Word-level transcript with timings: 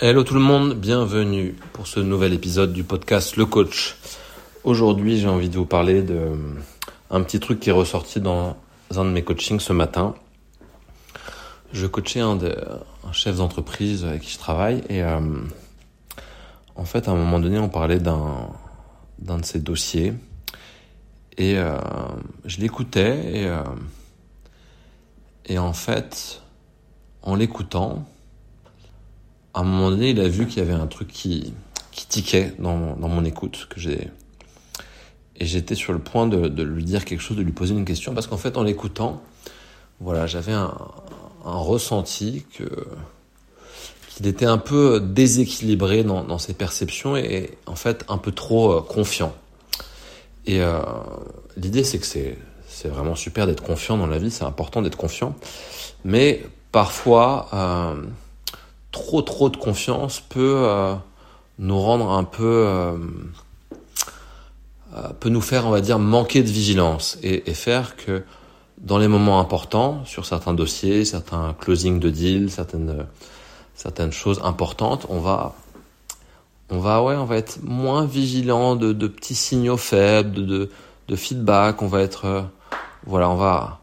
Hello 0.00 0.22
tout 0.22 0.34
le 0.34 0.40
monde, 0.40 0.74
bienvenue 0.74 1.56
pour 1.72 1.88
ce 1.88 1.98
nouvel 1.98 2.32
épisode 2.32 2.72
du 2.72 2.84
podcast 2.84 3.34
Le 3.34 3.46
Coach. 3.46 3.96
Aujourd'hui, 4.62 5.18
j'ai 5.18 5.26
envie 5.26 5.48
de 5.48 5.56
vous 5.56 5.66
parler 5.66 6.02
de 6.02 6.14
euh, 6.14 6.36
un 7.10 7.20
petit 7.24 7.40
truc 7.40 7.58
qui 7.58 7.70
est 7.70 7.72
ressorti 7.72 8.20
dans 8.20 8.56
un 8.94 9.04
de 9.04 9.10
mes 9.10 9.24
coachings 9.24 9.58
ce 9.58 9.72
matin. 9.72 10.14
Je 11.72 11.84
coachais 11.88 12.20
un, 12.20 12.36
de, 12.36 12.56
un 13.08 13.12
chef 13.12 13.38
d'entreprise 13.38 14.04
avec 14.04 14.22
qui 14.22 14.30
je 14.30 14.38
travaille 14.38 14.84
et 14.88 15.02
euh, 15.02 15.18
en 16.76 16.84
fait, 16.84 17.08
à 17.08 17.10
un 17.10 17.16
moment 17.16 17.40
donné, 17.40 17.58
on 17.58 17.68
parlait 17.68 17.98
d'un 17.98 18.50
d'un 19.18 19.38
de 19.38 19.44
ses 19.44 19.58
dossiers 19.58 20.14
et 21.38 21.58
euh, 21.58 21.76
je 22.44 22.60
l'écoutais 22.60 23.40
et 23.40 23.46
euh, 23.48 23.64
et 25.46 25.58
en 25.58 25.72
fait, 25.72 26.40
en 27.22 27.34
l'écoutant, 27.34 28.06
à 29.54 29.60
un 29.60 29.64
moment 29.64 29.90
donné, 29.90 30.10
il 30.10 30.20
a 30.20 30.28
vu 30.28 30.46
qu'il 30.46 30.58
y 30.58 30.66
avait 30.66 30.78
un 30.78 30.86
truc 30.86 31.08
qui, 31.08 31.52
qui 31.92 32.06
tiquait 32.06 32.54
dans, 32.58 32.96
dans 32.96 33.08
mon 33.08 33.24
écoute, 33.24 33.66
que 33.68 33.80
j'ai. 33.80 34.08
Et 35.36 35.46
j'étais 35.46 35.74
sur 35.74 35.92
le 35.92 35.98
point 35.98 36.26
de, 36.26 36.48
de, 36.48 36.62
lui 36.62 36.84
dire 36.84 37.04
quelque 37.04 37.20
chose, 37.20 37.36
de 37.36 37.42
lui 37.42 37.52
poser 37.52 37.74
une 37.74 37.84
question, 37.84 38.14
parce 38.14 38.26
qu'en 38.26 38.36
fait, 38.36 38.56
en 38.56 38.62
l'écoutant, 38.62 39.22
voilà, 40.00 40.26
j'avais 40.26 40.52
un, 40.52 40.76
un, 41.44 41.56
ressenti 41.56 42.44
que 42.54 42.64
qu'il 44.08 44.26
était 44.26 44.46
un 44.46 44.58
peu 44.58 45.00
déséquilibré 45.00 46.02
dans, 46.02 46.24
dans, 46.24 46.38
ses 46.38 46.54
perceptions 46.54 47.16
et 47.16 47.56
en 47.66 47.76
fait 47.76 48.04
un 48.08 48.18
peu 48.18 48.32
trop 48.32 48.72
euh, 48.72 48.80
confiant. 48.80 49.32
Et 50.46 50.60
euh, 50.60 50.80
l'idée, 51.56 51.84
c'est 51.84 51.98
que 51.98 52.06
c'est 52.06 52.36
c'est 52.66 52.88
vraiment 52.88 53.14
super 53.14 53.46
d'être 53.46 53.62
confiant 53.62 53.96
dans 53.96 54.06
la 54.06 54.18
vie, 54.18 54.30
c'est 54.30 54.44
important 54.44 54.82
d'être 54.82 54.96
confiant, 54.96 55.34
mais 56.04 56.44
parfois. 56.70 57.48
Euh, 57.52 57.94
trop 58.92 59.22
trop 59.22 59.50
de 59.50 59.56
confiance 59.56 60.20
peut 60.20 60.62
euh, 60.64 60.94
nous 61.58 61.78
rendre 61.78 62.10
un 62.10 62.24
peu 62.24 62.64
euh, 62.66 62.96
euh, 64.96 65.08
peut 65.20 65.28
nous 65.28 65.40
faire 65.40 65.66
on 65.66 65.70
va 65.70 65.80
dire 65.80 65.98
manquer 65.98 66.42
de 66.42 66.48
vigilance 66.48 67.18
et, 67.22 67.52
faire 67.54 67.96
que 67.96 68.22
dans 68.78 68.98
les 68.98 69.08
moments 69.08 69.40
importants 69.40 70.04
sur 70.04 70.24
certains 70.24 70.54
dossiers 70.54 71.04
certains 71.04 71.54
closing 71.60 72.00
de 72.00 72.10
deal 72.10 72.50
certaines 72.50 73.06
certaines 73.74 74.12
choses 74.12 74.40
importantes 74.42 75.06
on 75.10 75.20
va 75.20 75.54
on 76.70 76.78
va 76.78 77.02
ouais 77.02 77.16
on 77.16 77.24
va 77.24 77.36
être 77.36 77.58
moins 77.62 78.06
vigilant 78.06 78.76
de, 78.76 78.92
petits 79.06 79.34
signaux 79.34 79.76
faibles 79.76 80.46
de, 80.46 80.70
de, 81.08 81.16
feedback. 81.16 81.80
On 81.82 81.86
va 81.86 82.02
être 82.02 82.44
voilà 83.06 83.30
on 83.30 83.36
va 83.36 83.80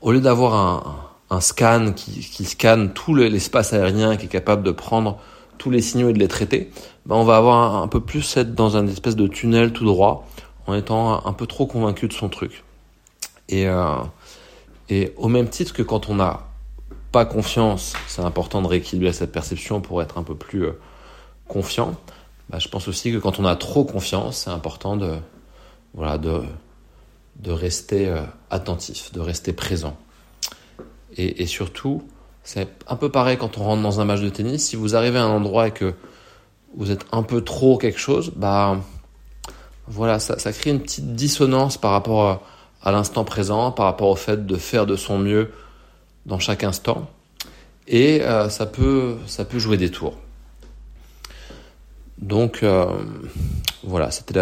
au 0.00 0.12
lieu 0.12 0.20
d'avoir 0.20 0.54
un 0.54 1.05
scan 1.40 1.92
qui, 1.94 2.20
qui 2.20 2.44
scanne 2.44 2.92
tout 2.92 3.14
l'espace 3.14 3.72
aérien, 3.72 4.16
qui 4.16 4.26
est 4.26 4.28
capable 4.30 4.62
de 4.62 4.70
prendre 4.70 5.18
tous 5.58 5.70
les 5.70 5.82
signaux 5.82 6.10
et 6.10 6.12
de 6.12 6.18
les 6.18 6.28
traiter, 6.28 6.70
ben 7.06 7.16
on 7.16 7.24
va 7.24 7.36
avoir 7.36 7.74
un, 7.74 7.82
un, 7.82 7.88
peu 7.88 8.00
plus 8.00 8.36
être 8.36 8.54
dans 8.54 8.76
un 8.76 8.86
espèce 8.86 9.16
de 9.16 9.26
tunnel 9.26 9.72
tout 9.72 9.84
droit, 9.84 10.26
en 10.66 10.74
étant 10.74 11.26
un, 11.26 11.32
peu 11.32 11.46
trop 11.46 11.66
convaincu 11.66 12.08
de 12.08 12.12
son 12.12 12.28
truc. 12.28 12.64
Et, 13.48 13.66
euh, 13.66 13.96
et 14.88 15.12
au 15.16 15.28
même 15.28 15.48
titre 15.48 15.72
que 15.72 15.82
quand 15.82 16.08
on 16.08 16.16
n'a 16.16 16.48
pas 17.12 17.24
confiance, 17.24 17.94
c'est 18.08 18.22
important 18.22 18.62
de 18.62 18.66
rééquilibrer 18.66 19.12
cette 19.12 19.32
perception 19.32 19.80
pour 19.80 20.02
être 20.02 20.18
un 20.18 20.22
peu 20.22 20.34
plus 20.34 20.64
euh, 20.64 20.78
confiant. 21.48 21.94
Ben 22.50 22.58
je 22.58 22.68
pense 22.68 22.88
aussi 22.88 23.12
que 23.12 23.18
quand 23.18 23.38
on 23.38 23.44
a 23.44 23.56
trop 23.56 23.84
confiance, 23.84 24.42
c'est 24.44 24.50
important 24.50 24.96
de, 24.96 25.16
voilà, 25.94 26.18
de, 26.18 26.42
de 27.36 27.50
rester 27.50 28.08
euh, 28.08 28.22
attentif, 28.50 29.12
de 29.12 29.20
rester 29.20 29.52
présent. 29.52 29.96
Et, 31.18 31.46
surtout, 31.46 32.02
c'est 32.42 32.68
un 32.86 32.96
peu 32.96 33.10
pareil 33.10 33.38
quand 33.38 33.58
on 33.58 33.64
rentre 33.64 33.82
dans 33.82 34.00
un 34.00 34.04
match 34.04 34.20
de 34.20 34.28
tennis. 34.28 34.66
Si 34.66 34.76
vous 34.76 34.96
arrivez 34.96 35.18
à 35.18 35.24
un 35.24 35.30
endroit 35.30 35.68
et 35.68 35.70
que 35.70 35.94
vous 36.76 36.90
êtes 36.90 37.06
un 37.10 37.22
peu 37.22 37.42
trop 37.42 37.78
quelque 37.78 37.98
chose, 37.98 38.32
bah 38.36 38.78
voilà, 39.86 40.18
ça, 40.18 40.52
crée 40.52 40.70
une 40.70 40.80
petite 40.80 41.14
dissonance 41.14 41.78
par 41.78 41.92
rapport 41.92 42.42
à, 42.82 42.92
l'instant 42.92 43.24
présent, 43.24 43.72
par 43.72 43.86
rapport 43.86 44.10
au 44.10 44.16
fait 44.16 44.46
de 44.46 44.56
faire 44.56 44.84
de 44.84 44.96
son 44.96 45.18
mieux 45.18 45.50
dans 46.26 46.38
chaque 46.38 46.64
instant. 46.64 47.08
Et 47.88 48.20
euh, 48.22 48.50
ça, 48.50 48.66
peut, 48.66 49.16
ça 49.26 49.44
peut 49.44 49.58
jouer 49.58 49.78
des 49.78 49.90
tours. 49.90 50.18
Donc 52.18 52.62
euh, 52.62 52.86
voilà, 53.84 54.10
c'était 54.10 54.40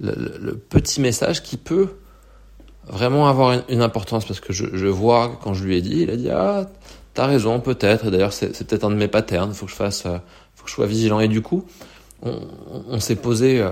le 0.00 0.56
petit 0.56 1.00
message 1.00 1.42
qui 1.42 1.56
peut 1.56 1.96
vraiment 2.86 3.28
avoir 3.28 3.58
une, 3.68 3.82
importance 3.82 4.24
parce 4.24 4.40
que 4.40 4.52
je, 4.52 4.76
je, 4.76 4.86
vois 4.86 5.38
quand 5.42 5.54
je 5.54 5.64
lui 5.64 5.76
ai 5.76 5.82
dit, 5.82 6.02
il 6.02 6.10
a 6.10 6.16
dit 6.16 6.30
ah 6.30 6.66
t'as 7.14 7.26
raison 7.26 7.60
peut-être. 7.60 8.10
D'ailleurs 8.10 8.32
c'est, 8.32 8.66
peut-être 8.66 8.84
un 8.84 8.90
de 8.90 8.96
mes 8.96 9.08
patterns. 9.08 9.52
Faut 9.52 9.66
que 9.66 9.72
je 9.72 9.76
fasse, 9.76 10.06
euh, 10.06 10.18
faut 10.54 10.64
que 10.64 10.70
je 10.70 10.74
sois 10.74 10.86
vigilant. 10.86 11.18
Et 11.18 11.28
du 11.28 11.42
coup, 11.42 11.66
on, 12.22 13.00
s'est 13.00 13.16
posé 13.16 13.60
euh, 13.60 13.70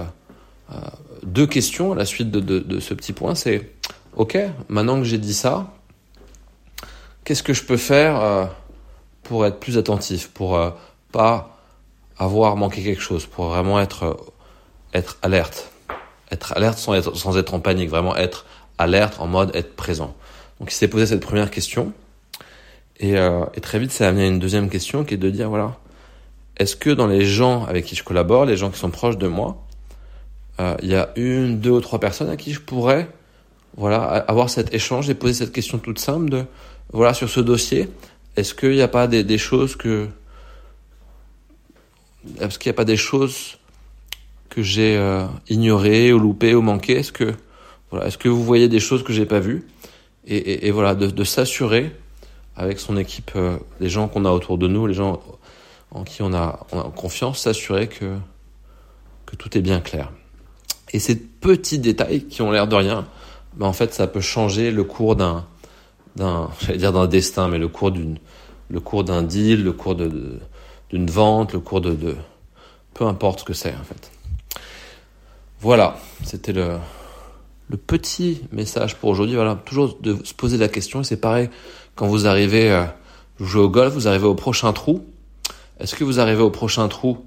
euh, 0.73 0.77
deux 1.23 1.47
questions 1.47 1.93
à 1.93 1.95
la 1.95 2.05
suite 2.05 2.31
de, 2.31 2.81
ce 2.81 2.95
petit 2.95 3.13
point. 3.13 3.35
C'est 3.35 3.71
ok, 4.17 4.39
maintenant 4.69 4.99
que 4.99 5.05
j'ai 5.05 5.19
dit 5.19 5.35
ça, 5.35 5.73
qu'est-ce 7.25 7.43
que 7.43 7.53
je 7.53 7.65
peux 7.65 7.77
faire 7.77 8.51
pour 9.23 9.47
être 9.47 9.59
plus 9.59 9.79
attentif, 9.79 10.29
pour 10.29 10.61
pas 11.11 11.59
avoir 12.19 12.57
manqué 12.57 12.83
quelque 12.83 13.01
chose, 13.01 13.27
pour 13.27 13.47
vraiment 13.47 13.81
être 13.81 14.17
être 14.93 15.19
alerte, 15.23 15.71
être 16.31 16.53
alerte 16.53 16.79
sans 16.79 16.95
être 16.95 17.17
sans 17.17 17.37
être 17.37 17.55
en 17.55 17.61
panique, 17.61 17.91
vraiment 17.91 18.15
être 18.15 18.45
alerte, 18.79 19.21
en 19.21 19.27
mode 19.27 19.55
être 19.55 19.77
présent. 19.77 20.15
Donc 20.61 20.73
il 20.73 20.75
s'est 20.75 20.89
posé 20.89 21.07
cette 21.07 21.21
première 21.21 21.51
question. 21.51 21.93
Et, 23.01 23.17
euh, 23.17 23.45
et, 23.55 23.61
très 23.61 23.79
vite, 23.79 23.91
ça 23.91 24.07
a 24.07 24.09
amené 24.09 24.25
à 24.25 24.29
une 24.29 24.39
deuxième 24.39 24.71
question 24.71 25.05
qui 25.05 25.15
est 25.15 25.19
de 25.19 25.31
dire, 25.31 25.49
voilà, 25.49 25.77
est-ce 26.57 26.77
que 26.77 26.91
dans 26.91 27.09
les 27.09 27.25
gens 27.25 27.65
avec 27.65 27.85
qui 27.85 27.97
je 27.97 28.05
collabore, 28.05 28.45
les 28.45 28.57
gens 28.57 28.71
qui 28.71 28.79
sont 28.79 28.91
proches 28.91 29.19
de 29.19 29.27
moi, 29.27 29.65
euh, 30.61 30.77
il 30.83 30.89
y 30.91 30.95
a 30.95 31.11
une, 31.17 31.59
deux 31.59 31.71
ou 31.71 31.81
trois 31.81 31.99
personnes 31.99 32.31
à 32.31 32.37
qui 32.37 32.53
je 32.53 32.61
pourrais 32.61 33.09
voilà, 33.77 34.03
avoir 34.05 34.51
cet 34.51 34.73
échange 34.73 35.11
et 35.11 35.15
poser 35.15 35.35
cette 35.35 35.53
question 35.53 35.79
toute 35.79 35.99
simple 35.99 36.31
de, 36.31 36.45
voilà, 36.93 37.13
sur 37.13 37.29
ce 37.29 37.41
dossier, 37.41 37.89
est-ce 38.37 38.55
qu'il 38.55 38.71
n'y 38.71 38.83
a 38.83 38.89
pas 38.89 39.07
des, 39.07 39.25
des 39.25 39.39
choses 39.39 39.77
que... 39.77 40.09
Est-ce 42.41 42.59
qu'il 42.59 42.71
n'y 42.71 42.75
a 42.75 42.77
pas 42.77 42.85
des 42.85 42.97
choses 42.97 43.59
que 44.49 44.63
j'ai 44.63 44.97
euh, 44.97 45.27
ignorées 45.49 46.13
ou 46.13 46.19
loupées 46.19 46.55
ou 46.55 46.63
manquées? 46.63 46.99
Est-ce 46.99 47.13
que 47.13 47.35
est-ce 48.03 48.19
que 48.19 48.29
vous 48.29 48.43
voyez 48.43 48.69
des 48.69 48.81
choses 48.81 49.03
que 49.03 49.13
j'ai 49.13 49.27
pas 49.27 49.41
vues 49.41 49.67
et, 50.27 50.71
voilà, 50.71 50.95
de, 50.95 51.25
s'assurer 51.25 51.95
avec 52.57 52.79
son 52.79 52.97
équipe, 52.97 53.33
euh, 53.37 53.59
les 53.79 53.91
gens 53.91 54.09
qu'on 54.09 54.25
a 54.25 54.31
autour 54.31 54.57
de 54.57 54.67
nous, 54.67 54.87
les 54.87 54.95
gens 54.95 55.21
en 55.91 56.03
qui 56.03 56.23
on 56.23 56.33
a, 56.33 56.67
on 56.73 56.91
confiance, 56.91 57.41
s'assurer 57.41 57.89
que 57.89 58.17
que 59.27 59.37
tout 59.37 59.57
est 59.57 59.61
bien 59.61 59.81
clair. 59.81 60.13
Et 60.93 60.99
ces 60.99 61.17
petits 61.17 61.79
détails 61.79 62.25
qui 62.25 62.43
ont 62.43 62.51
l'air 62.51 62.69
de 62.69 62.77
rien, 62.77 63.07
ben 63.57 63.67
en 63.67 63.73
fait, 63.73 63.93
ça 63.93 64.07
peut 64.07 64.21
changer 64.21 64.71
le 64.71 64.85
cours 64.85 65.17
d'un 65.17 65.45
d'un, 66.17 66.49
j'allais 66.61 66.79
dire 66.79 66.93
d'un 66.93 67.07
destin, 67.07 67.49
mais 67.49 67.59
le 67.59 67.69
cours 67.69 67.91
d'une, 67.91 68.19
le 68.69 68.81
cours 68.81 69.05
d'un 69.05 69.23
deal, 69.23 69.63
le 69.63 69.73
cours 69.73 69.95
de, 69.95 70.41
d'une 70.91 71.11
vente, 71.11 71.53
le 71.53 71.61
cours 71.61 71.81
de, 71.81 71.93
de, 71.93 72.17
peu 72.95 73.05
importe 73.05 73.41
ce 73.41 73.45
que 73.45 73.53
c'est 73.53 73.75
en 73.75 73.85
fait. 73.85 74.11
Voilà, 75.61 75.97
c'était 76.25 76.53
le, 76.53 76.77
le 77.69 77.77
petit 77.77 78.43
message 78.53 78.97
pour 78.97 79.11
aujourd'hui, 79.11 79.37
voilà, 79.37 79.55
toujours 79.55 79.97
de 80.01 80.17
se 80.25 80.35
poser 80.35 80.59
la 80.59 80.69
question. 80.69 81.03
C'est 81.03 81.17
pareil 81.17 81.49
quand 81.95 82.07
vous 82.07 82.27
arrivez, 82.27 82.71
euh, 82.71 82.85
vous 83.39 83.47
jouez 83.47 83.63
au 83.63 83.69
golf, 83.69 83.95
vous 83.95 84.09
arrivez 84.09 84.27
au 84.27 84.35
prochain 84.35 84.73
trou. 84.73 85.05
Est-ce 85.81 85.95
que 85.95 86.05
vous 86.05 86.21
arrivez 86.21 86.43
au 86.43 86.51
prochain 86.51 86.89
trou 86.89 87.19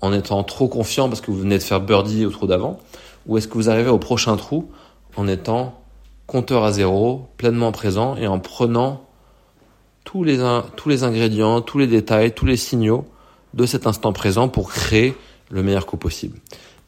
en 0.00 0.12
étant 0.12 0.42
trop 0.44 0.68
confiant 0.68 1.08
parce 1.08 1.20
que 1.20 1.30
vous 1.30 1.38
venez 1.38 1.58
de 1.58 1.62
faire 1.62 1.80
birdie 1.80 2.26
au 2.26 2.30
trou 2.30 2.46
d'avant, 2.46 2.78
ou 3.26 3.38
est-ce 3.38 3.48
que 3.48 3.54
vous 3.54 3.70
arrivez 3.70 3.88
au 3.88 3.98
prochain 3.98 4.36
trou 4.36 4.70
en 5.16 5.26
étant 5.26 5.80
compteur 6.26 6.64
à 6.64 6.72
zéro, 6.72 7.28
pleinement 7.36 7.72
présent 7.72 8.16
et 8.16 8.26
en 8.26 8.38
prenant 8.38 9.06
tous 10.04 10.22
les, 10.24 10.38
tous 10.76 10.88
les 10.88 11.04
ingrédients, 11.04 11.62
tous 11.62 11.78
les 11.78 11.86
détails, 11.86 12.32
tous 12.32 12.46
les 12.46 12.56
signaux 12.56 13.06
de 13.54 13.66
cet 13.66 13.86
instant 13.86 14.12
présent 14.12 14.48
pour 14.48 14.70
créer 14.70 15.14
le 15.50 15.62
meilleur 15.62 15.86
coup 15.86 15.96
possible? 15.96 16.38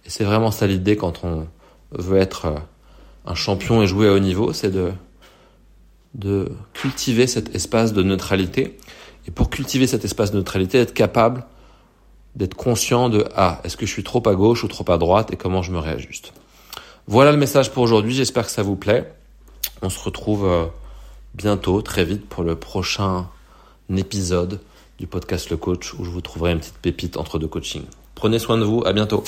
Et 0.05 0.11
c'est 0.11 0.25
vraiment 0.25 0.51
ça 0.51 0.67
l'idée 0.67 0.97
quand 0.97 1.25
on 1.25 1.47
veut 1.93 2.19
être 2.19 2.47
euh, 2.47 2.59
un 3.27 3.35
champion 3.35 3.83
et 3.83 3.87
jouer 3.87 4.09
à 4.09 4.13
haut 4.13 4.19
niveau, 4.19 4.53
c'est 4.53 4.71
de, 4.71 4.93
cultiver 6.73 7.27
cet 7.27 7.55
espace 7.55 7.93
de 7.93 8.03
neutralité. 8.03 8.79
Et 9.27 9.31
pour 9.31 9.51
cultiver 9.51 9.87
cet 9.87 10.05
espace 10.05 10.31
de 10.31 10.39
neutralité, 10.39 10.79
être 10.79 10.95
capable 10.95 11.45
d'être 12.37 12.55
conscient 12.55 13.09
de 13.09 13.25
ah, 13.35 13.61
est-ce 13.65 13.77
que 13.77 13.87
je 13.87 13.91
suis 13.91 14.05
trop 14.05 14.27
à 14.29 14.35
gauche 14.35 14.63
ou 14.63 14.69
trop 14.69 14.91
à 14.91 14.99
droite 14.99 15.33
et 15.33 15.37
comment 15.37 15.63
je 15.63 15.73
me 15.73 15.79
réajuste. 15.79 16.33
Voilà 17.07 17.33
le 17.33 17.39
message 17.39 17.71
pour 17.71 17.83
aujourd'hui, 17.83 18.15
j'espère 18.15 18.45
que 18.45 18.51
ça 18.51 18.63
vous 18.63 18.77
plaît. 18.77 19.13
On 19.83 19.89
se 19.89 19.99
retrouve 19.99 20.47
euh, 20.47 20.67
bientôt, 21.35 21.83
très 21.83 22.05
vite, 22.05 22.29
pour 22.29 22.45
le 22.45 22.57
prochain 22.57 23.29
épisode 23.95 24.61
du 24.99 25.07
podcast 25.07 25.51
Le 25.51 25.57
Coach 25.57 25.95
où 25.95 26.05
je 26.05 26.11
vous 26.11 26.21
trouverai 26.21 26.53
une 26.53 26.59
petite 26.59 26.79
pépite 26.79 27.17
entre 27.17 27.39
deux 27.39 27.49
coachings. 27.49 27.85
Prenez 28.15 28.39
soin 28.39 28.59
de 28.59 28.65
vous, 28.65 28.83
à 28.85 28.93
bientôt. 28.93 29.25